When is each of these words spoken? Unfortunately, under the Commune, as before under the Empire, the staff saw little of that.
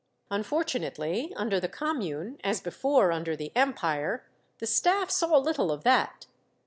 Unfortunately, 0.31 1.31
under 1.35 1.59
the 1.59 1.67
Commune, 1.69 2.39
as 2.43 2.59
before 2.59 3.11
under 3.11 3.35
the 3.35 3.51
Empire, 3.55 4.25
the 4.57 4.65
staff 4.65 5.11
saw 5.11 5.37
little 5.37 5.71
of 5.71 5.83
that. 5.83 6.25